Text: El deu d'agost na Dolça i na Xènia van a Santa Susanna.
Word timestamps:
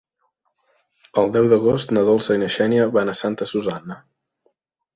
El 1.23 1.29
deu 1.35 1.49
d'agost 1.51 1.93
na 1.97 2.03
Dolça 2.09 2.39
i 2.39 2.43
na 2.47 2.51
Xènia 2.57 2.89
van 2.99 3.13
a 3.13 3.17
Santa 3.23 3.51
Susanna. 3.55 4.03